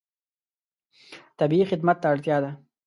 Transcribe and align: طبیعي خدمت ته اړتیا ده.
طبیعي 1.39 1.65
خدمت 1.71 1.97
ته 2.01 2.07
اړتیا 2.13 2.37
ده. 2.43 2.51